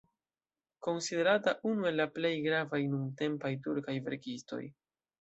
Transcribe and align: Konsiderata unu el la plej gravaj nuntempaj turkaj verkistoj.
Konsiderata 0.87 1.51
unu 1.73 1.87
el 1.91 2.01
la 2.03 2.09
plej 2.17 2.33
gravaj 2.49 2.83
nuntempaj 2.97 3.55
turkaj 3.69 4.01
verkistoj. 4.11 4.65